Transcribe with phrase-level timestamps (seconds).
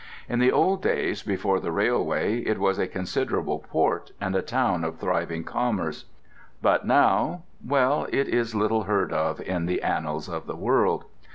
[0.27, 4.83] In the old days before the railway it was a considerable port and a town
[4.83, 6.05] of thriving commerce.
[6.59, 11.05] But now—well, it is little heard of in the annals of the world.